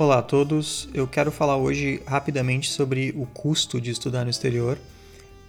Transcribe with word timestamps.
Olá 0.00 0.20
a 0.20 0.22
todos, 0.22 0.88
eu 0.94 1.06
quero 1.06 1.30
falar 1.30 1.58
hoje 1.58 2.00
rapidamente 2.06 2.70
sobre 2.70 3.12
o 3.14 3.26
custo 3.26 3.78
de 3.78 3.90
estudar 3.90 4.24
no 4.24 4.30
exterior, 4.30 4.78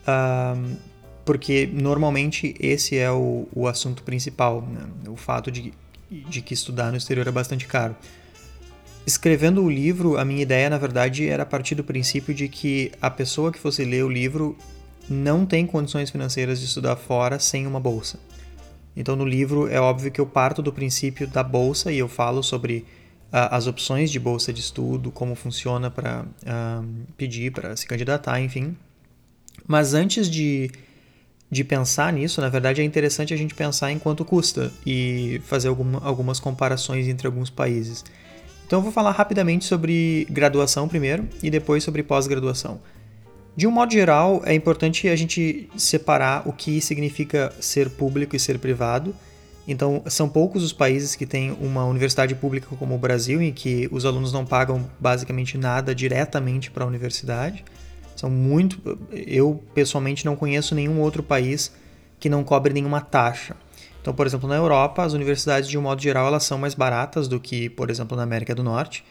uh, 0.04 0.76
porque 1.24 1.70
normalmente 1.72 2.54
esse 2.60 2.98
é 2.98 3.10
o, 3.10 3.48
o 3.56 3.66
assunto 3.66 4.04
principal, 4.04 4.62
né? 4.62 4.82
o 5.08 5.16
fato 5.16 5.50
de, 5.50 5.74
de 6.10 6.42
que 6.42 6.54
estudar 6.54 6.92
no 6.92 6.98
exterior 6.98 7.26
é 7.26 7.32
bastante 7.32 7.66
caro. 7.66 7.96
Escrevendo 9.08 9.64
o 9.64 9.70
livro, 9.70 10.18
a 10.18 10.26
minha 10.26 10.42
ideia, 10.42 10.70
na 10.70 10.78
verdade, 10.78 11.30
era 11.30 11.46
partir 11.46 11.76
do 11.76 11.84
princípio 11.86 12.34
de 12.34 12.50
que 12.50 12.92
a 13.02 13.10
pessoa 13.10 13.54
que 13.54 13.58
fosse 13.58 13.86
ler 13.86 14.04
o 14.04 14.10
livro 14.10 14.58
não 15.10 15.46
tem 15.46 15.66
condições 15.66 16.10
financeiras 16.10 16.60
de 16.60 16.66
estudar 16.66 16.98
fora 16.98 17.40
sem 17.40 17.66
uma 17.66 17.80
bolsa. 17.80 18.20
Então, 18.98 19.16
no 19.16 19.24
livro, 19.24 19.70
é 19.70 19.80
óbvio 19.80 20.12
que 20.12 20.20
eu 20.20 20.26
parto 20.26 20.62
do 20.62 20.74
princípio 20.74 21.26
da 21.26 21.42
bolsa 21.42 21.90
e 21.90 22.00
eu 22.00 22.10
falo 22.10 22.44
sobre 22.44 22.86
as 23.32 23.66
opções 23.66 24.12
de 24.12 24.20
bolsa 24.20 24.52
de 24.52 24.60
estudo, 24.60 25.10
como 25.10 25.36
funciona 25.36 25.90
para 25.90 26.24
uh, 26.24 26.88
pedir, 27.16 27.52
para 27.52 27.76
se 27.78 27.88
candidatar, 27.88 28.42
enfim. 28.42 28.76
Mas 29.66 29.94
antes 29.94 30.30
de, 30.30 30.70
de 31.50 31.64
pensar 31.64 32.12
nisso, 32.12 32.42
na 32.42 32.50
verdade, 32.50 32.82
é 32.82 32.84
interessante 32.84 33.34
a 33.34 33.38
gente 33.38 33.56
pensar 33.56 33.92
em 33.92 33.98
quanto 33.98 34.26
custa 34.26 34.72
e 34.86 35.42
fazer 35.46 35.70
alguma, 35.70 36.00
algumas 36.04 36.40
comparações 36.40 37.08
entre 37.08 37.26
alguns 37.26 37.50
países. 37.50 38.04
Então 38.68 38.80
eu 38.80 38.84
vou 38.84 38.92
falar 38.92 39.12
rapidamente 39.12 39.66
sobre 39.66 40.26
graduação 40.30 40.88
primeiro 40.88 41.28
e 41.42 41.50
depois 41.50 41.84
sobre 41.84 42.04
pós-graduação. 42.04 42.80
De 43.56 43.68
um 43.68 43.72
modo 43.72 43.92
geral, 43.92 44.42
é 44.46 44.54
importante 44.54 45.10
a 45.10 45.16
gente 45.16 45.70
separar 45.76 46.48
o 46.48 46.54
que 46.54 46.80
significa 46.80 47.54
ser 47.60 47.90
público 47.90 48.36
e 48.36 48.40
ser 48.40 48.60
privado. 48.60 49.14
Então, 49.68 50.02
são 50.08 50.28
poucos 50.28 50.64
os 50.64 50.74
países 50.74 51.16
que 51.16 51.26
têm 51.26 51.52
uma 51.62 51.86
universidade 51.86 52.34
pública 52.36 52.76
como 52.78 52.96
o 52.96 52.98
Brasil, 52.98 53.42
em 53.42 53.52
que 53.52 53.88
os 53.92 54.06
alunos 54.06 54.34
não 54.34 54.46
pagam 54.46 54.90
basicamente 55.00 55.58
nada 55.58 55.94
diretamente 55.94 56.72
para 56.72 56.84
a 56.84 56.88
universidade. 56.88 57.64
São 58.16 58.30
muito. 58.30 58.98
Eu, 59.12 59.64
pessoalmente, 59.74 60.26
não 60.26 60.36
conheço 60.36 60.76
nenhum 60.76 61.00
outro 61.00 61.22
país 61.22 61.72
que 62.20 62.30
não 62.30 62.44
cobre 62.44 62.74
nenhuma 62.74 63.02
taxa. 63.02 63.56
Então, 64.02 64.14
por 64.14 64.26
exemplo, 64.26 64.50
na 64.50 64.56
Europa, 64.56 65.04
as 65.04 65.14
universidades, 65.14 65.70
de 65.70 65.78
um 65.78 65.82
modo 65.82 66.02
geral, 66.02 66.28
elas 66.28 66.44
são 66.44 66.58
mais 66.58 66.74
baratas 66.74 67.28
do 67.28 67.40
que, 67.40 67.70
por 67.70 67.90
exemplo, 67.90 68.18
na 68.18 68.24
América 68.24 68.56
do 68.56 68.64
Norte. 68.64 69.04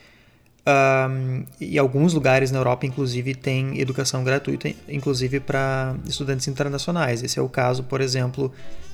Um, 0.67 1.45
e 1.61 1.79
alguns 1.79 2.13
lugares 2.13 2.51
na 2.51 2.59
Europa, 2.59 2.87
inclusive, 2.87 3.35
têm 3.35 3.81
educação 3.81 4.23
gratuita, 4.23 4.71
inclusive 4.89 5.41
para 5.41 5.95
estudantes 6.07 6.47
internacionais. 6.49 7.23
Esse 7.23 7.39
é 7.39 7.43
o 7.43 7.49
caso, 7.49 7.83
por 7.85 8.01
exemplo, 8.01 8.53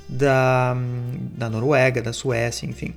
da, 0.08 0.76
da 1.36 1.50
Noruega, 1.50 2.00
da 2.00 2.12
Suécia, 2.12 2.66
enfim. 2.66 2.94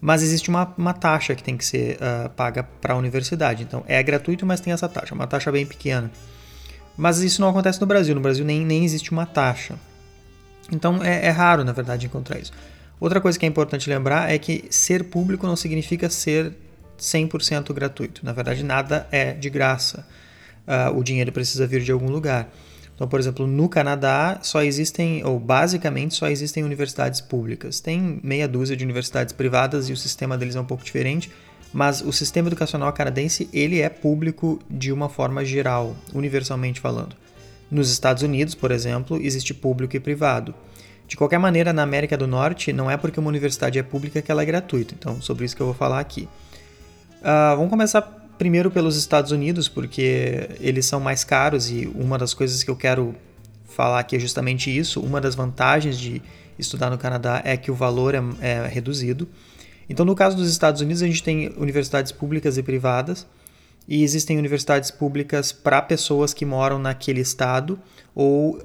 Mas 0.00 0.22
existe 0.22 0.48
uma, 0.48 0.72
uma 0.78 0.94
taxa 0.94 1.34
que 1.34 1.42
tem 1.42 1.56
que 1.56 1.64
ser 1.64 1.96
uh, 1.96 2.30
paga 2.30 2.62
para 2.62 2.94
a 2.94 2.96
universidade. 2.96 3.62
Então, 3.62 3.84
é 3.86 4.02
gratuito, 4.02 4.46
mas 4.46 4.60
tem 4.60 4.72
essa 4.72 4.88
taxa, 4.88 5.14
uma 5.14 5.26
taxa 5.26 5.50
bem 5.52 5.66
pequena. 5.66 6.10
Mas 6.96 7.18
isso 7.18 7.40
não 7.40 7.48
acontece 7.48 7.80
no 7.80 7.86
Brasil. 7.86 8.14
No 8.14 8.20
Brasil 8.20 8.44
nem, 8.44 8.64
nem 8.64 8.84
existe 8.84 9.12
uma 9.12 9.24
taxa. 9.24 9.76
Então 10.70 11.02
é, 11.02 11.26
é 11.26 11.30
raro, 11.30 11.64
na 11.64 11.72
verdade, 11.72 12.06
encontrar 12.06 12.38
isso. 12.38 12.52
Outra 13.00 13.20
coisa 13.20 13.38
que 13.38 13.46
é 13.46 13.48
importante 13.48 13.88
lembrar 13.88 14.30
é 14.30 14.38
que 14.38 14.64
ser 14.70 15.04
público 15.04 15.46
não 15.46 15.54
significa 15.54 16.10
ser 16.10 16.52
100% 16.98 17.72
gratuito. 17.72 18.24
Na 18.24 18.32
verdade, 18.32 18.62
nada 18.62 19.06
é 19.10 19.32
de 19.32 19.48
graça. 19.48 20.06
Uh, 20.66 20.98
o 20.98 21.02
dinheiro 21.02 21.32
precisa 21.32 21.66
vir 21.66 21.82
de 21.82 21.92
algum 21.92 22.10
lugar. 22.10 22.50
Então, 22.94 23.06
por 23.06 23.20
exemplo, 23.20 23.46
no 23.46 23.68
Canadá 23.68 24.40
só 24.42 24.60
existem, 24.60 25.24
ou 25.24 25.38
basicamente 25.38 26.14
só 26.14 26.28
existem 26.28 26.64
universidades 26.64 27.20
públicas. 27.20 27.78
Tem 27.78 28.20
meia 28.24 28.48
dúzia 28.48 28.76
de 28.76 28.84
universidades 28.84 29.32
privadas 29.32 29.88
e 29.88 29.92
o 29.92 29.96
sistema 29.96 30.36
deles 30.36 30.56
é 30.56 30.60
um 30.60 30.64
pouco 30.64 30.84
diferente, 30.84 31.30
mas 31.72 32.00
o 32.00 32.12
sistema 32.12 32.48
educacional 32.48 32.92
canadense 32.92 33.48
ele 33.52 33.80
é 33.80 33.88
público 33.88 34.58
de 34.68 34.90
uma 34.92 35.08
forma 35.08 35.44
geral, 35.44 35.96
universalmente 36.12 36.80
falando. 36.80 37.14
Nos 37.70 37.90
Estados 37.90 38.24
Unidos, 38.24 38.56
por 38.56 38.72
exemplo, 38.72 39.16
existe 39.22 39.54
público 39.54 39.94
e 39.94 40.00
privado. 40.00 40.52
De 41.06 41.16
qualquer 41.16 41.38
maneira, 41.38 41.72
na 41.72 41.82
América 41.82 42.16
do 42.16 42.26
Norte, 42.26 42.72
não 42.72 42.90
é 42.90 42.96
porque 42.96 43.20
uma 43.20 43.28
universidade 43.28 43.78
é 43.78 43.82
pública 43.82 44.20
que 44.20 44.30
ela 44.30 44.42
é 44.42 44.44
gratuita. 44.44 44.94
Então, 44.98 45.22
sobre 45.22 45.44
isso 45.44 45.54
que 45.54 45.62
eu 45.62 45.66
vou 45.66 45.74
falar 45.74 46.00
aqui. 46.00 46.28
Uh, 47.20 47.56
vamos 47.56 47.70
começar 47.70 48.02
primeiro 48.38 48.70
pelos 48.70 48.96
Estados 48.96 49.32
Unidos, 49.32 49.68
porque 49.68 50.48
eles 50.60 50.86
são 50.86 51.00
mais 51.00 51.24
caros 51.24 51.70
e 51.70 51.90
uma 51.94 52.16
das 52.16 52.32
coisas 52.32 52.62
que 52.62 52.70
eu 52.70 52.76
quero 52.76 53.14
falar 53.66 53.98
aqui 54.00 54.16
é 54.16 54.18
justamente 54.18 54.76
isso. 54.76 55.00
Uma 55.00 55.20
das 55.20 55.34
vantagens 55.34 55.98
de 55.98 56.22
estudar 56.58 56.90
no 56.90 56.98
Canadá 56.98 57.42
é 57.44 57.56
que 57.56 57.70
o 57.70 57.74
valor 57.74 58.14
é, 58.14 58.22
é 58.40 58.66
reduzido. 58.66 59.28
Então, 59.88 60.04
no 60.04 60.14
caso 60.14 60.36
dos 60.36 60.50
Estados 60.50 60.80
Unidos, 60.80 61.02
a 61.02 61.06
gente 61.06 61.22
tem 61.22 61.52
universidades 61.56 62.12
públicas 62.12 62.58
e 62.58 62.62
privadas 62.62 63.26
e 63.88 64.02
existem 64.04 64.38
universidades 64.38 64.90
públicas 64.90 65.50
para 65.50 65.80
pessoas 65.80 66.34
que 66.34 66.44
moram 66.44 66.78
naquele 66.78 67.22
estado, 67.22 67.78
ou 68.14 68.60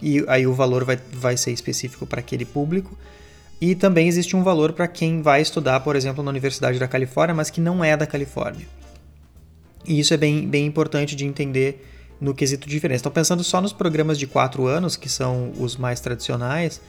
e 0.00 0.24
aí 0.28 0.46
o 0.46 0.54
valor 0.54 0.84
vai, 0.84 0.96
vai 1.12 1.36
ser 1.36 1.50
específico 1.50 2.06
para 2.06 2.20
aquele 2.20 2.44
público. 2.44 2.96
E 3.60 3.74
também 3.74 4.06
existe 4.06 4.36
um 4.36 4.42
valor 4.42 4.72
para 4.72 4.86
quem 4.86 5.20
vai 5.20 5.42
estudar, 5.42 5.80
por 5.80 5.96
exemplo, 5.96 6.22
na 6.22 6.30
Universidade 6.30 6.78
da 6.78 6.86
Califórnia, 6.86 7.34
mas 7.34 7.50
que 7.50 7.60
não 7.60 7.84
é 7.84 7.96
da 7.96 8.06
Califórnia. 8.06 8.66
E 9.86 9.98
isso 9.98 10.14
é 10.14 10.16
bem, 10.16 10.46
bem 10.46 10.66
importante 10.66 11.16
de 11.16 11.24
entender 11.24 11.84
no 12.20 12.34
quesito 12.34 12.68
diferença. 12.68 13.02
Então, 13.02 13.12
pensando 13.12 13.42
só 13.42 13.60
nos 13.60 13.72
programas 13.72 14.18
de 14.18 14.26
quatro 14.26 14.66
anos, 14.66 14.96
que 14.96 15.08
são 15.08 15.52
os 15.58 15.76
mais 15.76 16.00
tradicionais, 16.00 16.80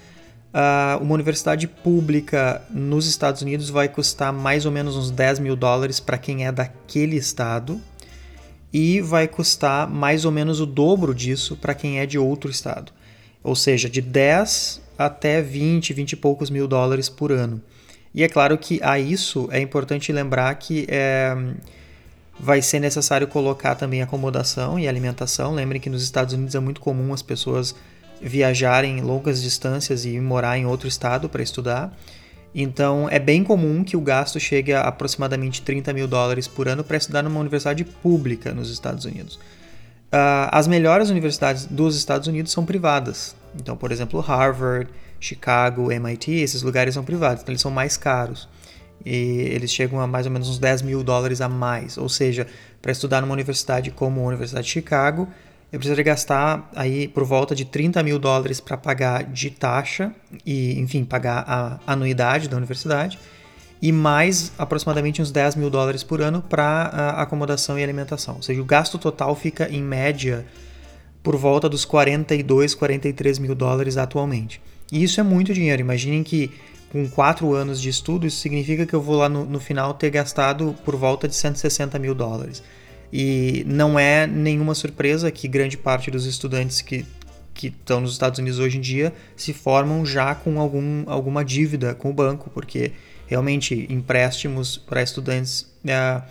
uh, 0.53 1.01
uma 1.01 1.13
universidade 1.13 1.67
pública 1.67 2.61
nos 2.69 3.07
Estados 3.07 3.41
Unidos 3.41 3.69
vai 3.69 3.87
custar 3.87 4.33
mais 4.33 4.65
ou 4.65 4.71
menos 4.71 4.95
uns 4.95 5.11
10 5.11 5.39
mil 5.39 5.55
dólares 5.55 5.99
para 5.99 6.17
quem 6.17 6.45
é 6.45 6.51
daquele 6.51 7.15
estado 7.15 7.81
e 8.71 9.01
vai 9.01 9.27
custar 9.27 9.89
mais 9.89 10.25
ou 10.25 10.31
menos 10.31 10.59
o 10.59 10.65
dobro 10.65 11.13
disso 11.13 11.55
para 11.55 11.73
quem 11.73 11.99
é 11.99 12.05
de 12.05 12.19
outro 12.19 12.51
estado. 12.51 12.91
Ou 13.43 13.55
seja, 13.55 13.89
de 13.89 14.01
10 14.01 14.81
até 14.97 15.41
20, 15.41 15.93
20 15.93 16.11
e 16.11 16.15
poucos 16.15 16.49
mil 16.49 16.67
dólares 16.67 17.07
por 17.07 17.31
ano. 17.31 17.61
E 18.13 18.23
é 18.23 18.27
claro 18.27 18.57
que 18.57 18.81
a 18.83 18.99
isso 18.99 19.47
é 19.51 19.59
importante 19.59 20.11
lembrar 20.11 20.53
que 20.55 20.85
é, 20.89 21.35
vai 22.39 22.61
ser 22.61 22.79
necessário 22.79 23.27
colocar 23.27 23.75
também 23.75 24.01
acomodação 24.01 24.79
e 24.79 24.87
alimentação. 24.87 25.53
Lembrem 25.53 25.79
que 25.79 25.89
nos 25.89 26.03
Estados 26.03 26.33
Unidos 26.33 26.55
é 26.55 26.59
muito 26.59 26.81
comum 26.81 27.13
as 27.13 27.21
pessoas 27.21 27.75
viajarem 28.21 29.01
longas 29.01 29.41
distâncias 29.41 30.05
e 30.05 30.19
morar 30.19 30.57
em 30.57 30.65
outro 30.65 30.87
estado 30.87 31.29
para 31.29 31.43
estudar. 31.43 31.95
Então 32.53 33.07
é 33.09 33.19
bem 33.19 33.43
comum 33.43 33.83
que 33.83 33.95
o 33.95 34.01
gasto 34.01 34.39
chegue 34.39 34.73
a 34.73 34.81
aproximadamente 34.81 35.61
30 35.61 35.93
mil 35.93 36.07
dólares 36.07 36.47
por 36.47 36.67
ano 36.67 36.83
para 36.83 36.97
estudar 36.97 37.21
numa 37.21 37.39
universidade 37.39 37.83
pública 37.83 38.53
nos 38.53 38.71
Estados 38.71 39.05
Unidos. 39.05 39.39
Uh, 40.11 40.49
as 40.51 40.67
melhores 40.67 41.09
universidades 41.09 41.65
dos 41.65 41.95
Estados 41.95 42.27
Unidos 42.27 42.51
são 42.51 42.65
privadas. 42.65 43.35
Então, 43.55 43.77
por 43.77 43.91
exemplo, 43.91 44.19
Harvard, 44.19 44.89
Chicago, 45.19 45.91
MIT, 45.91 46.31
esses 46.31 46.63
lugares 46.63 46.95
são 46.95 47.03
privados, 47.03 47.43
então 47.43 47.51
eles 47.51 47.61
são 47.61 47.69
mais 47.69 47.95
caros. 47.95 48.49
E 49.05 49.11
eles 49.53 49.71
chegam 49.71 49.99
a 50.01 50.07
mais 50.07 50.25
ou 50.25 50.31
menos 50.31 50.49
uns 50.49 50.57
10 50.57 50.81
mil 50.81 51.03
dólares 51.03 51.41
a 51.41 51.47
mais. 51.47 51.97
Ou 51.97 52.09
seja, 52.09 52.47
para 52.81 52.91
estudar 52.91 53.21
numa 53.21 53.33
universidade 53.33 53.91
como 53.91 54.21
a 54.21 54.27
Universidade 54.27 54.65
de 54.65 54.73
Chicago, 54.73 55.27
eu 55.71 55.77
precisaria 55.77 56.03
gastar 56.03 56.69
aí 56.75 57.07
por 57.07 57.23
volta 57.23 57.53
de 57.53 57.63
30 57.63 58.01
mil 58.01 58.17
dólares 58.17 58.59
para 58.59 58.75
pagar 58.75 59.23
de 59.23 59.51
taxa 59.51 60.11
e, 60.45 60.79
enfim, 60.79 61.05
pagar 61.05 61.45
a 61.47 61.79
anuidade 61.85 62.49
da 62.49 62.57
universidade 62.57 63.19
e 63.81 63.91
mais 63.91 64.51
aproximadamente 64.57 65.21
uns 65.21 65.31
10 65.31 65.55
mil 65.55 65.69
dólares 65.69 66.03
por 66.03 66.21
ano 66.21 66.41
para 66.41 67.11
acomodação 67.17 67.79
e 67.79 67.83
alimentação. 67.83 68.35
Ou 68.35 68.41
seja, 68.41 68.61
o 68.61 68.65
gasto 68.65 68.97
total 68.97 69.35
fica 69.35 69.69
em 69.69 69.81
média 69.81 70.45
por 71.23 71.35
volta 71.35 71.69
dos 71.69 71.85
42, 71.85 72.75
43 72.75 73.39
mil 73.39 73.55
dólares 73.55 73.97
atualmente. 73.97 74.61
E 74.91 75.03
isso 75.03 75.19
é 75.19 75.23
muito 75.23 75.53
dinheiro. 75.53 75.81
Imaginem 75.81 76.23
que 76.23 76.51
com 76.91 77.07
4 77.07 77.53
anos 77.53 77.79
de 77.79 77.89
estudo, 77.89 78.25
isso 78.25 78.37
significa 78.37 78.85
que 78.85 78.93
eu 78.93 79.01
vou 79.01 79.15
lá 79.15 79.29
no, 79.29 79.45
no 79.45 79.59
final 79.59 79.93
ter 79.93 80.09
gastado 80.09 80.75
por 80.83 80.95
volta 80.95 81.27
de 81.27 81.35
160 81.35 81.97
mil 81.99 82.15
dólares. 82.15 82.63
E 83.13 83.63
não 83.67 83.97
é 83.97 84.27
nenhuma 84.27 84.75
surpresa 84.75 85.31
que 85.31 85.47
grande 85.47 85.77
parte 85.77 86.11
dos 86.11 86.25
estudantes 86.25 86.81
que, 86.81 87.05
que 87.53 87.67
estão 87.67 88.01
nos 88.01 88.11
Estados 88.11 88.39
Unidos 88.39 88.59
hoje 88.59 88.77
em 88.77 88.81
dia 88.81 89.13
se 89.35 89.53
formam 89.53 90.05
já 90.05 90.33
com 90.35 90.59
algum, 90.59 91.03
alguma 91.07 91.45
dívida 91.45 91.93
com 91.93 92.09
o 92.09 92.13
banco, 92.13 92.49
porque 92.49 92.91
realmente 93.29 93.85
empréstimos 93.89 94.75
para 94.75 95.03
estudantes 95.03 95.71
é, 95.85 96.21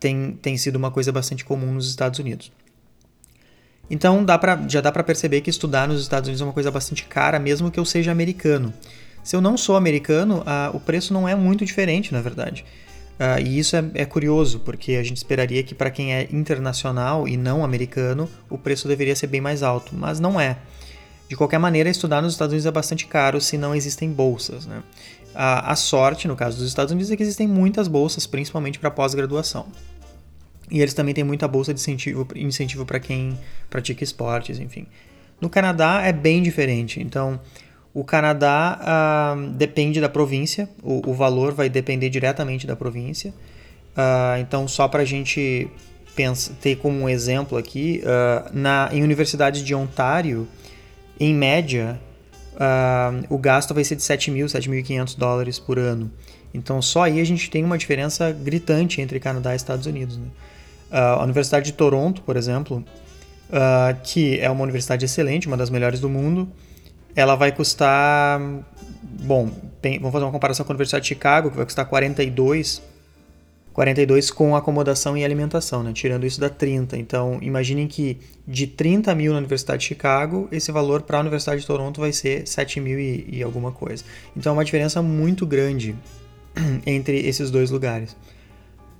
tem, 0.00 0.32
tem 0.42 0.58
sido 0.58 0.74
uma 0.74 0.90
coisa 0.90 1.12
bastante 1.12 1.44
comum 1.44 1.72
nos 1.72 1.88
Estados 1.88 2.18
Unidos. 2.18 2.50
Então 3.88 4.24
dá 4.24 4.36
pra, 4.36 4.60
já 4.68 4.80
dá 4.80 4.90
para 4.90 5.04
perceber 5.04 5.40
que 5.40 5.48
estudar 5.48 5.86
nos 5.86 6.02
Estados 6.02 6.26
Unidos 6.26 6.42
é 6.42 6.44
uma 6.44 6.52
coisa 6.52 6.70
bastante 6.70 7.04
cara, 7.04 7.38
mesmo 7.38 7.70
que 7.70 7.78
eu 7.78 7.84
seja 7.84 8.10
americano. 8.10 8.74
Se 9.22 9.36
eu 9.36 9.40
não 9.40 9.56
sou 9.56 9.76
americano, 9.76 10.42
o 10.74 10.80
preço 10.80 11.14
não 11.14 11.28
é 11.28 11.34
muito 11.34 11.64
diferente, 11.64 12.12
na 12.12 12.20
verdade. 12.20 12.64
E 13.42 13.58
isso 13.58 13.76
é, 13.76 13.84
é, 13.94 14.04
curioso, 14.04 14.60
porque 14.60 14.92
a 14.92 15.02
gente 15.02 15.16
esperaria 15.16 15.62
que 15.62 15.74
para 15.74 15.90
quem 15.90 16.14
é 16.14 16.28
internacional 16.32 17.26
e 17.26 17.36
não 17.36 17.64
americano, 17.64 18.28
o 18.50 18.58
preço 18.58 18.88
deveria 18.88 19.14
ser 19.14 19.26
bem 19.26 19.40
mais 19.40 19.62
alto, 19.62 19.94
mas 19.94 20.20
não 20.20 20.40
é. 20.40 20.58
De 21.28 21.36
qualquer 21.36 21.58
maneira, 21.58 21.90
estudar 21.90 22.22
nos 22.22 22.32
Estados 22.32 22.52
Unidos 22.52 22.64
é 22.66 22.70
bastante 22.70 23.06
caro 23.06 23.40
se 23.40 23.58
não 23.58 23.74
existem 23.74 24.10
bolsas. 24.10 24.66
Né? 24.66 24.82
A, 25.40 25.70
a 25.70 25.76
sorte, 25.76 26.26
no 26.26 26.34
caso 26.34 26.58
dos 26.58 26.66
Estados 26.66 26.90
Unidos, 26.90 27.12
é 27.12 27.16
que 27.16 27.22
existem 27.22 27.46
muitas 27.46 27.86
bolsas, 27.86 28.26
principalmente 28.26 28.76
para 28.76 28.90
pós-graduação. 28.90 29.66
E 30.68 30.80
eles 30.80 30.92
também 30.92 31.14
têm 31.14 31.22
muita 31.22 31.46
bolsa 31.46 31.72
de 31.72 31.78
incentivo, 31.78 32.26
incentivo 32.34 32.84
para 32.84 32.98
quem 32.98 33.38
pratica 33.70 34.02
esportes, 34.02 34.58
enfim. 34.58 34.84
No 35.40 35.48
Canadá 35.48 36.02
é 36.02 36.12
bem 36.12 36.42
diferente. 36.42 37.00
Então, 37.00 37.40
o 37.94 38.02
Canadá 38.02 38.80
ah, 38.80 39.36
depende 39.52 40.00
da 40.00 40.08
província, 40.08 40.68
o, 40.82 41.08
o, 41.08 41.14
valor 41.14 41.54
vai 41.54 41.68
depender 41.68 42.10
diretamente 42.10 42.66
da 42.66 42.74
província. 42.74 43.32
Ah, 43.96 44.38
então, 44.40 44.66
só 44.66 44.88
para 44.88 45.02
a 45.02 45.06
gente 45.06 45.70
pensa, 46.16 46.52
ter 46.60 46.78
como 46.78 46.98
um 46.98 47.08
exemplo 47.08 47.56
aqui, 47.56 48.02
ah, 48.04 48.50
na, 48.52 48.88
em 48.92 49.04
universidades 49.04 49.62
de 49.62 49.72
Ontário, 49.72 50.48
em 51.20 51.32
média, 51.32 52.00
o 53.28 53.38
gasto 53.38 53.72
vai 53.72 53.84
ser 53.84 53.96
de 53.96 54.02
7.000, 54.02 54.46
7.500 54.46 55.16
dólares 55.16 55.58
por 55.58 55.78
ano. 55.78 56.10
Então, 56.52 56.80
só 56.80 57.02
aí 57.02 57.20
a 57.20 57.24
gente 57.24 57.50
tem 57.50 57.64
uma 57.64 57.78
diferença 57.78 58.32
gritante 58.32 59.00
entre 59.00 59.20
Canadá 59.20 59.52
e 59.52 59.56
Estados 59.56 59.86
Unidos. 59.86 60.16
Né? 60.16 60.26
a 60.90 61.22
Universidade 61.22 61.66
de 61.66 61.72
Toronto, 61.72 62.22
por 62.22 62.36
exemplo, 62.36 62.82
uh, 63.48 63.96
que 64.02 64.38
é 64.40 64.50
uma 64.50 64.62
universidade 64.62 65.04
excelente, 65.04 65.46
uma 65.46 65.56
das 65.56 65.70
melhores 65.70 66.00
do 66.00 66.08
mundo, 66.08 66.48
ela 67.14 67.34
vai 67.34 67.52
custar. 67.52 68.40
Bom, 69.02 69.50
tem, 69.82 69.98
vamos 69.98 70.12
fazer 70.12 70.24
uma 70.24 70.32
comparação 70.32 70.64
com 70.64 70.72
a 70.72 70.74
Universidade 70.74 71.02
de 71.02 71.08
Chicago, 71.08 71.50
que 71.50 71.56
vai 71.56 71.66
custar 71.66 71.86
42. 71.86 72.82
42 73.78 74.32
com 74.32 74.56
acomodação 74.56 75.16
e 75.16 75.24
alimentação, 75.24 75.84
né? 75.84 75.92
tirando 75.92 76.26
isso 76.26 76.40
da 76.40 76.50
30. 76.50 76.96
Então, 76.96 77.38
imaginem 77.40 77.86
que 77.86 78.18
de 78.44 78.66
30 78.66 79.14
mil 79.14 79.30
na 79.30 79.38
Universidade 79.38 79.82
de 79.82 79.86
Chicago, 79.86 80.48
esse 80.50 80.72
valor 80.72 81.02
para 81.02 81.18
a 81.18 81.20
Universidade 81.20 81.60
de 81.60 81.66
Toronto 81.68 82.00
vai 82.00 82.12
ser 82.12 82.44
7 82.44 82.80
mil 82.80 82.98
e, 82.98 83.24
e 83.30 83.40
alguma 83.40 83.70
coisa. 83.70 84.02
Então, 84.36 84.50
é 84.50 84.54
uma 84.54 84.64
diferença 84.64 85.00
muito 85.00 85.46
grande 85.46 85.94
entre 86.84 87.20
esses 87.20 87.52
dois 87.52 87.70
lugares. 87.70 88.16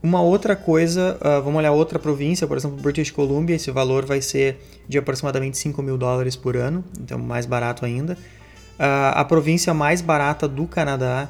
Uma 0.01 0.23
outra 0.23 0.55
coisa, 0.55 1.19
uh, 1.21 1.43
vamos 1.43 1.59
olhar 1.59 1.73
outra 1.73 1.99
província, 1.99 2.47
por 2.47 2.57
exemplo, 2.57 2.81
British 2.81 3.11
Columbia, 3.11 3.57
esse 3.57 3.73
valor 3.73 4.07
vai 4.07 4.23
ser 4.23 4.61
de 4.89 4.97
aproximadamente 4.97 5.59
5 5.59 5.83
mil 5.83 5.99
dólares 5.99 6.37
por 6.37 6.57
ano, 6.57 6.85
então 7.01 7.19
mais 7.19 7.47
barato 7.47 7.85
ainda. 7.85 8.13
Uh, 8.13 9.11
a 9.13 9.25
província 9.25 9.75
mais 9.75 10.01
barata 10.01 10.47
do 10.47 10.69
Canadá 10.69 11.29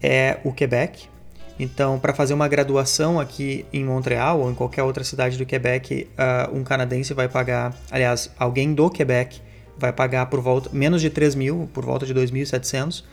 é 0.00 0.38
o 0.44 0.52
Quebec. 0.52 1.15
Então, 1.58 1.98
para 1.98 2.12
fazer 2.12 2.34
uma 2.34 2.46
graduação 2.48 3.18
aqui 3.18 3.64
em 3.72 3.84
Montreal 3.84 4.40
ou 4.40 4.50
em 4.50 4.54
qualquer 4.54 4.82
outra 4.82 5.02
cidade 5.02 5.38
do 5.38 5.46
Quebec, 5.46 6.06
uh, 6.12 6.54
um 6.54 6.62
canadense 6.62 7.14
vai 7.14 7.28
pagar, 7.28 7.74
aliás, 7.90 8.30
alguém 8.38 8.74
do 8.74 8.90
Quebec 8.90 9.40
vai 9.78 9.92
pagar 9.92 10.26
por 10.26 10.40
volta 10.40 10.70
menos 10.72 11.00
de 11.00 11.08
3 11.08 11.34
mil, 11.34 11.68
por 11.72 11.84
volta 11.84 12.04
de 12.04 12.14
2.700, 12.14 13.04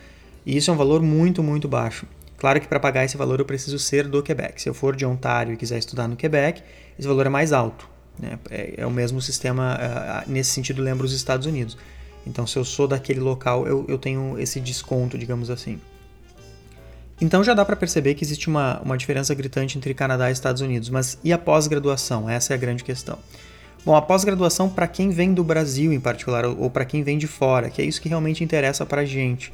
e 0.45 0.57
isso 0.57 0.69
é 0.69 0.73
um 0.73 0.77
valor 0.77 1.01
muito, 1.01 1.41
muito 1.41 1.67
baixo. 1.69 2.05
Claro 2.37 2.59
que 2.59 2.67
para 2.67 2.79
pagar 2.79 3.05
esse 3.05 3.15
valor 3.15 3.39
eu 3.39 3.45
preciso 3.45 3.79
ser 3.79 4.07
do 4.07 4.21
Quebec. 4.21 4.61
Se 4.61 4.67
eu 4.67 4.73
for 4.73 4.93
de 4.93 5.05
Ontário 5.05 5.53
e 5.53 5.57
quiser 5.57 5.77
estudar 5.77 6.09
no 6.09 6.17
Quebec, 6.17 6.61
esse 6.99 7.07
valor 7.07 7.25
é 7.25 7.29
mais 7.29 7.53
alto. 7.53 7.87
Né? 8.19 8.37
É, 8.49 8.73
é, 8.79 8.85
o 8.85 8.91
mesmo 8.91 9.21
sistema, 9.21 9.77
uh, 9.77 10.29
nesse 10.29 10.51
sentido, 10.51 10.81
lembra 10.81 11.05
os 11.05 11.13
Estados 11.13 11.47
Unidos. 11.47 11.77
Então, 12.27 12.45
se 12.45 12.57
eu 12.57 12.65
sou 12.65 12.87
daquele 12.87 13.21
local, 13.21 13.65
eu, 13.65 13.85
eu 13.87 13.97
tenho 13.97 14.37
esse 14.37 14.59
desconto, 14.59 15.17
digamos 15.17 15.49
assim. 15.49 15.79
Então 17.23 17.41
já 17.41 17.53
dá 17.53 17.63
para 17.63 17.77
perceber 17.77 18.15
que 18.15 18.23
existe 18.25 18.49
uma, 18.49 18.81
uma 18.81 18.97
diferença 18.97 19.33
gritante 19.33 19.77
entre 19.77 19.93
Canadá 19.93 20.29
e 20.29 20.33
Estados 20.33 20.61
Unidos. 20.61 20.89
Mas 20.89 21.17
e 21.23 21.31
a 21.31 21.37
pós-graduação? 21.37 22.29
Essa 22.29 22.53
é 22.53 22.55
a 22.55 22.57
grande 22.57 22.83
questão. 22.83 23.17
Bom, 23.85 23.95
a 23.95 24.01
pós-graduação 24.01 24.69
para 24.69 24.87
quem 24.87 25.09
vem 25.09 25.33
do 25.33 25.41
Brasil 25.41 25.93
em 25.93 26.01
particular, 26.01 26.43
ou, 26.43 26.69
para 26.69 26.83
quem 26.83 27.01
vem 27.01 27.17
de 27.17 27.25
fora, 27.25 27.69
que 27.69 27.81
é 27.81 27.85
isso 27.85 28.01
que 28.01 28.09
realmente 28.09 28.43
interessa 28.43 28.85
para 28.85 29.01
a 29.01 29.05
gente. 29.05 29.53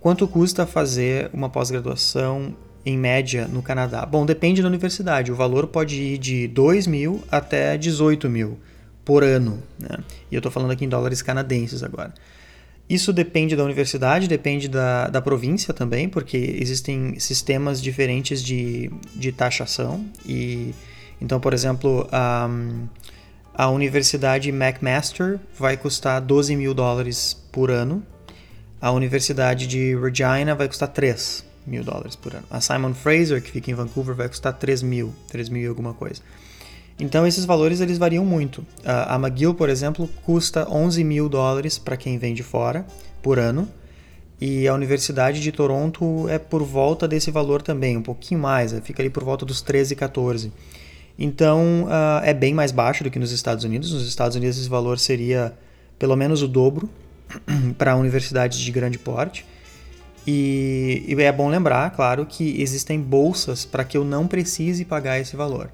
Quanto 0.00 0.26
custa 0.26 0.66
fazer 0.66 1.28
uma 1.30 1.50
pós-graduação 1.50 2.56
em 2.86 2.96
média 2.96 3.46
no 3.48 3.60
Canadá? 3.60 4.06
Bom, 4.06 4.24
depende 4.24 4.62
da 4.62 4.68
universidade. 4.68 5.30
O 5.30 5.34
valor 5.34 5.66
pode 5.66 6.00
ir 6.00 6.16
de 6.16 6.48
2 6.48 6.86
mil 6.86 7.22
até 7.30 7.76
18 7.76 8.30
mil 8.30 8.58
por 9.04 9.22
ano. 9.22 9.62
Né? 9.78 9.98
E 10.30 10.34
eu 10.34 10.38
estou 10.38 10.50
falando 10.50 10.70
aqui 10.70 10.86
em 10.86 10.88
dólares 10.88 11.20
canadenses 11.20 11.82
agora. 11.82 12.14
Isso 12.88 13.12
depende 13.12 13.56
da 13.56 13.64
universidade, 13.64 14.28
depende 14.28 14.68
da, 14.68 15.08
da 15.08 15.20
província 15.20 15.72
também, 15.72 16.08
porque 16.08 16.36
existem 16.36 17.18
sistemas 17.18 17.80
diferentes 17.80 18.42
de, 18.42 18.90
de 19.14 19.32
taxação. 19.32 20.04
E 20.26 20.74
então, 21.20 21.40
por 21.40 21.54
exemplo, 21.54 22.06
a, 22.12 22.48
a 23.54 23.70
universidade 23.70 24.50
McMaster 24.50 25.38
vai 25.58 25.76
custar 25.76 26.20
12 26.20 26.54
mil 26.56 26.74
dólares 26.74 27.34
por 27.50 27.70
ano 27.70 28.04
a 28.84 28.90
Universidade 28.90 29.66
de 29.66 29.96
Regina 29.96 30.54
vai 30.54 30.68
custar 30.68 30.90
3 30.90 31.42
mil 31.66 31.82
dólares 31.82 32.14
por 32.14 32.34
ano. 32.34 32.44
A 32.50 32.60
Simon 32.60 32.92
Fraser, 32.92 33.42
que 33.42 33.50
fica 33.50 33.70
em 33.70 33.74
Vancouver, 33.74 34.14
vai 34.14 34.28
custar 34.28 34.52
3 34.52 34.82
mil, 34.82 35.14
3 35.28 35.48
mil 35.48 35.62
e 35.62 35.66
alguma 35.66 35.94
coisa. 35.94 36.20
Então 36.98 37.26
esses 37.26 37.44
valores 37.44 37.80
eles 37.80 37.98
variam 37.98 38.24
muito. 38.24 38.64
A 38.84 39.16
McGill, 39.16 39.54
por 39.54 39.68
exemplo, 39.68 40.08
custa 40.22 40.68
11 40.70 41.02
mil 41.02 41.28
dólares 41.28 41.78
para 41.78 41.96
quem 41.96 42.18
vem 42.18 42.34
de 42.34 42.42
fora 42.42 42.86
por 43.22 43.38
ano. 43.38 43.68
E 44.40 44.68
a 44.68 44.74
Universidade 44.74 45.40
de 45.40 45.50
Toronto 45.52 46.28
é 46.28 46.38
por 46.38 46.62
volta 46.62 47.08
desse 47.08 47.30
valor 47.30 47.62
também, 47.62 47.96
um 47.96 48.02
pouquinho 48.02 48.40
mais, 48.40 48.76
fica 48.80 49.00
ali 49.00 49.08
por 49.08 49.24
volta 49.24 49.46
dos 49.46 49.62
13, 49.62 49.96
14. 49.96 50.52
Então 51.18 51.84
uh, 51.84 52.24
é 52.24 52.34
bem 52.34 52.52
mais 52.52 52.72
baixo 52.72 53.04
do 53.04 53.10
que 53.10 53.18
nos 53.18 53.32
Estados 53.32 53.64
Unidos. 53.64 53.92
Nos 53.92 54.06
Estados 54.06 54.36
Unidos 54.36 54.58
esse 54.58 54.68
valor 54.68 54.98
seria 54.98 55.54
pelo 55.98 56.16
menos 56.16 56.42
o 56.42 56.48
dobro 56.48 56.88
para 57.78 57.96
universidades 57.96 58.58
de 58.58 58.70
grande 58.70 58.98
porte. 58.98 59.46
E, 60.26 61.04
e, 61.06 61.22
é 61.22 61.30
bom 61.30 61.48
lembrar, 61.48 61.90
claro, 61.90 62.24
que 62.24 62.60
existem 62.60 62.98
bolsas 62.98 63.64
para 63.64 63.84
que 63.84 63.96
eu 63.96 64.04
não 64.04 64.26
precise 64.26 64.84
pagar 64.84 65.20
esse 65.20 65.36
valor. 65.36 65.70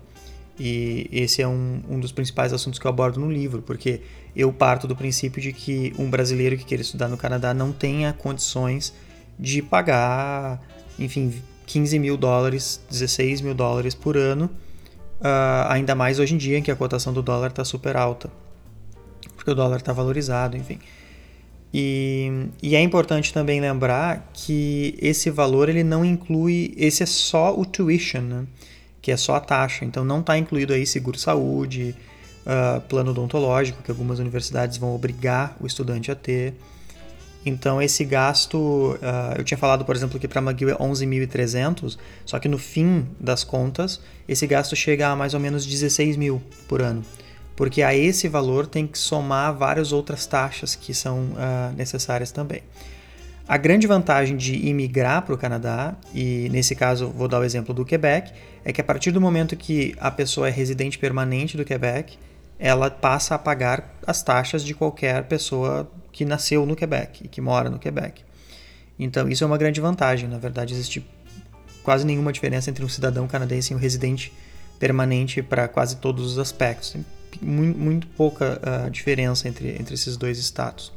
E 0.62 1.08
esse 1.10 1.40
é 1.40 1.48
um, 1.48 1.80
um 1.88 1.98
dos 1.98 2.12
principais 2.12 2.52
assuntos 2.52 2.78
que 2.78 2.86
eu 2.86 2.90
abordo 2.90 3.18
no 3.18 3.32
livro, 3.32 3.62
porque 3.62 4.02
eu 4.36 4.52
parto 4.52 4.86
do 4.86 4.94
princípio 4.94 5.40
de 5.40 5.54
que 5.54 5.94
um 5.98 6.10
brasileiro 6.10 6.54
que 6.54 6.66
queira 6.66 6.82
estudar 6.82 7.08
no 7.08 7.16
Canadá 7.16 7.54
não 7.54 7.72
tenha 7.72 8.12
condições 8.12 8.92
de 9.38 9.62
pagar, 9.62 10.60
enfim, 10.98 11.32
15 11.64 11.98
mil 11.98 12.14
dólares, 12.18 12.78
16 12.90 13.40
mil 13.40 13.54
dólares 13.54 13.94
por 13.94 14.18
ano, 14.18 14.50
uh, 15.20 15.70
ainda 15.70 15.94
mais 15.94 16.18
hoje 16.18 16.34
em 16.34 16.36
dia 16.36 16.58
em 16.58 16.62
que 16.62 16.70
a 16.70 16.76
cotação 16.76 17.10
do 17.10 17.22
dólar 17.22 17.48
está 17.48 17.64
super 17.64 17.96
alta, 17.96 18.30
porque 19.34 19.50
o 19.50 19.54
dólar 19.54 19.78
está 19.78 19.94
valorizado, 19.94 20.58
enfim. 20.58 20.78
E, 21.72 22.48
e, 22.62 22.76
é 22.76 22.82
importante 22.82 23.32
também 23.32 23.62
lembrar 23.62 24.30
que 24.34 24.94
esse 25.00 25.30
valor 25.30 25.70
ele 25.70 25.84
não 25.84 26.04
inclui, 26.04 26.74
esse 26.76 27.02
é 27.02 27.06
só 27.06 27.58
o 27.58 27.64
tuition, 27.64 28.20
né? 28.20 28.44
Que 29.00 29.10
é 29.10 29.16
só 29.16 29.36
a 29.36 29.40
taxa, 29.40 29.84
então 29.84 30.04
não 30.04 30.20
está 30.20 30.36
incluído 30.36 30.72
aí 30.72 30.86
seguro-saúde, 30.86 31.94
uh, 32.46 32.80
plano 32.82 33.10
odontológico, 33.10 33.82
que 33.82 33.90
algumas 33.90 34.18
universidades 34.18 34.76
vão 34.76 34.94
obrigar 34.94 35.56
o 35.60 35.66
estudante 35.66 36.10
a 36.10 36.14
ter. 36.14 36.54
Então 37.44 37.80
esse 37.80 38.04
gasto, 38.04 38.58
uh, 38.58 39.38
eu 39.38 39.44
tinha 39.44 39.56
falado, 39.56 39.84
por 39.84 39.96
exemplo, 39.96 40.20
que 40.20 40.28
para 40.28 40.42
McGill 40.42 40.70
é 40.70 40.74
11.300, 40.74 41.96
só 42.26 42.38
que 42.38 42.48
no 42.48 42.58
fim 42.58 43.06
das 43.18 43.44
contas, 43.44 44.00
esse 44.28 44.46
gasto 44.46 44.76
chega 44.76 45.08
a 45.08 45.16
mais 45.16 45.32
ou 45.32 45.40
menos 45.40 45.64
16 45.64 46.16
mil 46.16 46.42
por 46.68 46.82
ano 46.82 47.02
porque 47.60 47.82
a 47.82 47.94
esse 47.94 48.26
valor 48.26 48.66
tem 48.66 48.86
que 48.86 48.96
somar 48.96 49.54
várias 49.54 49.92
outras 49.92 50.24
taxas 50.24 50.74
que 50.74 50.94
são 50.94 51.18
uh, 51.18 51.76
necessárias 51.76 52.32
também. 52.32 52.62
A 53.50 53.56
grande 53.56 53.84
vantagem 53.84 54.36
de 54.36 54.54
imigrar 54.68 55.22
para 55.22 55.34
o 55.34 55.36
Canadá, 55.36 55.96
e 56.14 56.48
nesse 56.52 56.76
caso 56.76 57.08
vou 57.08 57.26
dar 57.26 57.40
o 57.40 57.42
exemplo 57.42 57.74
do 57.74 57.84
Quebec, 57.84 58.32
é 58.64 58.72
que 58.72 58.80
a 58.80 58.84
partir 58.84 59.10
do 59.10 59.20
momento 59.20 59.56
que 59.56 59.92
a 59.98 60.08
pessoa 60.08 60.46
é 60.46 60.52
residente 60.52 60.96
permanente 60.96 61.56
do 61.56 61.64
Quebec, 61.64 62.16
ela 62.60 62.88
passa 62.88 63.34
a 63.34 63.38
pagar 63.40 63.98
as 64.06 64.22
taxas 64.22 64.62
de 64.62 64.72
qualquer 64.72 65.24
pessoa 65.24 65.90
que 66.12 66.24
nasceu 66.24 66.64
no 66.64 66.76
Quebec 66.76 67.24
e 67.24 67.28
que 67.28 67.40
mora 67.40 67.68
no 67.68 67.80
Quebec. 67.80 68.22
Então 68.96 69.28
isso 69.28 69.42
é 69.42 69.46
uma 69.48 69.58
grande 69.58 69.80
vantagem. 69.80 70.28
Na 70.28 70.38
verdade, 70.38 70.72
existe 70.72 71.04
quase 71.82 72.06
nenhuma 72.06 72.32
diferença 72.32 72.70
entre 72.70 72.84
um 72.84 72.88
cidadão 72.88 73.26
canadense 73.26 73.72
e 73.72 73.76
um 73.76 73.80
residente 73.80 74.32
permanente 74.78 75.42
para 75.42 75.66
quase 75.66 75.96
todos 75.96 76.24
os 76.24 76.38
aspectos 76.38 76.96
muito, 77.42 77.76
muito 77.76 78.06
pouca 78.06 78.60
uh, 78.62 78.88
diferença 78.92 79.48
entre, 79.48 79.70
entre 79.70 79.94
esses 79.94 80.16
dois 80.16 80.38
status. 80.38 80.92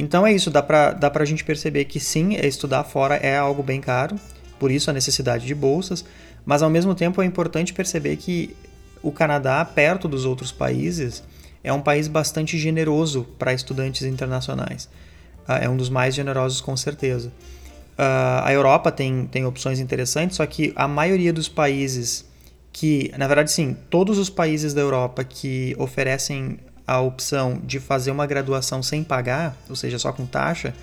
Então 0.00 0.26
é 0.26 0.32
isso, 0.32 0.50
dá 0.50 0.62
para 0.62 0.92
dá 0.94 1.12
a 1.14 1.24
gente 1.26 1.44
perceber 1.44 1.84
que 1.84 2.00
sim, 2.00 2.32
estudar 2.36 2.84
fora 2.84 3.16
é 3.16 3.36
algo 3.36 3.62
bem 3.62 3.82
caro, 3.82 4.16
por 4.58 4.70
isso 4.70 4.88
a 4.88 4.94
necessidade 4.94 5.46
de 5.46 5.54
bolsas, 5.54 6.06
mas 6.42 6.62
ao 6.62 6.70
mesmo 6.70 6.94
tempo 6.94 7.20
é 7.20 7.26
importante 7.26 7.74
perceber 7.74 8.16
que 8.16 8.56
o 9.02 9.12
Canadá, 9.12 9.62
perto 9.62 10.08
dos 10.08 10.24
outros 10.24 10.50
países, 10.50 11.22
é 11.62 11.70
um 11.70 11.82
país 11.82 12.08
bastante 12.08 12.56
generoso 12.56 13.26
para 13.38 13.52
estudantes 13.52 14.02
internacionais. 14.02 14.86
Uh, 15.46 15.52
é 15.60 15.68
um 15.68 15.76
dos 15.76 15.90
mais 15.90 16.14
generosos, 16.14 16.62
com 16.62 16.74
certeza. 16.78 17.28
Uh, 17.28 18.40
a 18.42 18.52
Europa 18.54 18.90
tem, 18.90 19.26
tem 19.26 19.44
opções 19.44 19.80
interessantes, 19.80 20.38
só 20.38 20.46
que 20.46 20.72
a 20.76 20.88
maioria 20.88 21.30
dos 21.30 21.46
países 21.46 22.24
que, 22.72 23.12
na 23.18 23.26
verdade, 23.26 23.52
sim, 23.52 23.76
todos 23.90 24.16
os 24.16 24.30
países 24.30 24.72
da 24.72 24.80
Europa 24.80 25.24
que 25.24 25.74
oferecem 25.78 26.58
a 26.90 27.00
opção 27.00 27.60
de 27.62 27.78
fazer 27.78 28.10
uma 28.10 28.26
graduação 28.26 28.82
sem 28.82 29.04
pagar, 29.04 29.56
ou 29.68 29.76
seja, 29.76 29.96
só 29.96 30.12
com 30.12 30.26
taxa, 30.26 30.74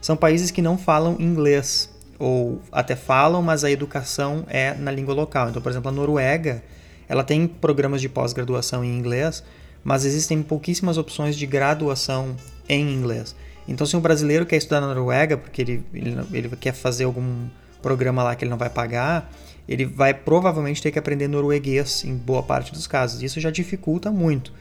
são 0.00 0.16
países 0.16 0.52
que 0.52 0.62
não 0.62 0.78
falam 0.78 1.16
inglês. 1.18 1.90
ou 2.20 2.62
até 2.70 2.94
falam, 2.94 3.42
mas 3.42 3.64
a 3.64 3.70
educação 3.70 4.44
é 4.48 4.74
na 4.74 4.92
língua 4.92 5.12
local. 5.12 5.48
Então, 5.48 5.60
por 5.60 5.68
exemplo, 5.68 5.88
a 5.88 5.92
Noruega, 5.92 6.62
ela 7.08 7.24
tem 7.24 7.48
programas 7.48 8.00
de 8.00 8.08
pós-graduação 8.08 8.84
em 8.84 8.96
inglês, 8.96 9.42
mas 9.82 10.04
existem 10.04 10.40
pouquíssimas 10.40 10.98
opções 10.98 11.34
de 11.34 11.44
graduação 11.46 12.36
em 12.68 12.94
inglês. 12.94 13.34
Então, 13.66 13.84
se 13.84 13.96
um 13.96 14.00
brasileiro 14.00 14.46
quer 14.46 14.58
estudar 14.58 14.80
na 14.80 14.94
Noruega, 14.94 15.36
porque 15.36 15.62
ele, 15.62 15.84
ele, 15.92 16.16
ele 16.32 16.48
quer 16.56 16.74
fazer 16.74 17.04
algum 17.04 17.48
programa 17.82 18.22
lá 18.22 18.36
que 18.36 18.44
ele 18.44 18.50
não 18.52 18.56
vai 18.56 18.70
pagar, 18.70 19.32
ele 19.68 19.84
vai 19.84 20.14
provavelmente 20.14 20.80
ter 20.80 20.92
que 20.92 20.98
aprender 20.98 21.26
norueguês 21.26 22.04
em 22.04 22.14
boa 22.14 22.44
parte 22.44 22.72
dos 22.72 22.86
casos. 22.86 23.20
Isso 23.20 23.40
já 23.40 23.50
dificulta 23.50 24.12
muito. 24.12 24.52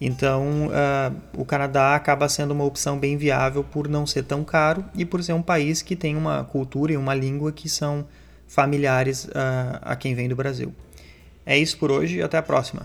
Então, 0.00 0.68
uh, 0.68 1.16
o 1.40 1.44
Canadá 1.44 1.94
acaba 1.94 2.28
sendo 2.28 2.50
uma 2.52 2.64
opção 2.64 2.98
bem 2.98 3.16
viável 3.16 3.64
por 3.64 3.88
não 3.88 4.06
ser 4.06 4.24
tão 4.24 4.44
caro 4.44 4.84
e 4.94 5.04
por 5.04 5.22
ser 5.22 5.32
um 5.32 5.42
país 5.42 5.80
que 5.80 5.96
tem 5.96 6.16
uma 6.16 6.44
cultura 6.44 6.92
e 6.92 6.96
uma 6.96 7.14
língua 7.14 7.50
que 7.50 7.68
são 7.68 8.06
familiares 8.46 9.24
uh, 9.24 9.80
a 9.80 9.96
quem 9.96 10.14
vem 10.14 10.28
do 10.28 10.36
Brasil. 10.36 10.74
É 11.46 11.56
isso 11.56 11.78
por 11.78 11.90
hoje 11.90 12.18
e 12.18 12.22
até 12.22 12.36
a 12.36 12.42
próxima. 12.42 12.82